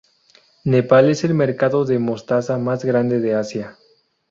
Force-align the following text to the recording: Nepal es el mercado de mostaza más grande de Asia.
Nepal 0.63 1.11
es 1.11 1.23
el 1.25 1.35
mercado 1.35 1.85
de 1.85 1.99
mostaza 1.99 2.57
más 2.57 2.83
grande 2.83 3.19
de 3.19 3.35
Asia. 3.35 3.77